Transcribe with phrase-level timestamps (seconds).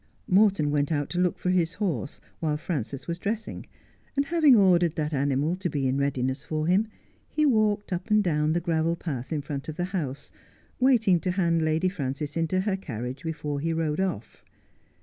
[0.27, 3.67] Morton went out to look for his horse while Frances was dressing,
[4.15, 6.87] and having ordered that animal to be in readiness for him,
[7.29, 10.31] he walked up and down the gravel path in front of the house,
[10.79, 14.43] waiting to hand Lady Frances into her carriage before he rode off.